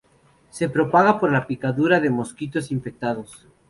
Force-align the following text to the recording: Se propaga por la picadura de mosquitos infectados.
Se 0.49 0.67
propaga 0.67 1.19
por 1.19 1.31
la 1.31 1.45
picadura 1.45 1.99
de 1.99 2.09
mosquitos 2.09 2.71
infectados. 2.71 3.45